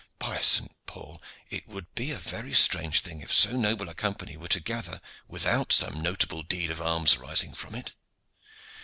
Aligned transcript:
By 0.17 0.39
St. 0.39 0.71
Paul! 0.87 1.21
it 1.51 1.67
would 1.67 1.93
be 1.93 2.09
a 2.09 2.17
very 2.17 2.55
strange 2.55 3.01
thing 3.01 3.21
if 3.21 3.31
so 3.31 3.55
noble 3.55 3.87
a 3.87 3.93
company 3.93 4.35
were 4.35 4.47
to 4.47 4.59
gather 4.59 4.99
without 5.27 5.71
some 5.71 6.01
notable 6.01 6.41
deed 6.41 6.71
of 6.71 6.81
arms 6.81 7.17
arising 7.17 7.53
from 7.53 7.75
it. 7.75 7.91